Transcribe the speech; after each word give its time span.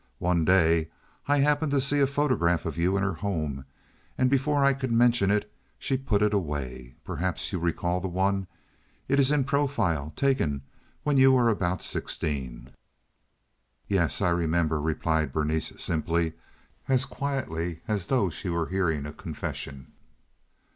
One 0.17 0.45
day 0.45 0.89
I 1.27 1.37
happened 1.37 1.71
to 1.73 1.79
see 1.79 1.99
a 1.99 2.07
photograph 2.07 2.65
of 2.65 2.75
you 2.75 2.97
in 2.97 3.03
her 3.03 3.13
home, 3.13 3.65
and 4.17 4.31
before 4.31 4.65
I 4.65 4.73
could 4.73 4.91
mention 4.91 5.29
it 5.29 5.53
she 5.77 5.95
put 5.95 6.23
it 6.23 6.33
away. 6.33 6.95
Perhaps 7.05 7.53
you 7.53 7.59
recall 7.59 7.99
the 7.99 8.07
one. 8.07 8.47
It 9.07 9.19
is 9.19 9.31
in 9.31 9.43
profile—taken 9.43 10.63
when 11.03 11.17
you 11.17 11.31
were 11.33 11.49
about 11.49 11.83
sixteen." 11.83 12.71
"Yes, 13.87 14.23
I 14.23 14.29
remember," 14.29 14.81
replied 14.81 15.31
Berenice, 15.31 15.71
simply—as 15.77 17.05
quietly 17.05 17.81
as 17.87 18.07
though 18.07 18.31
she 18.31 18.49
were 18.49 18.69
hearing 18.69 19.05
a 19.05 19.13
confession. 19.13 19.91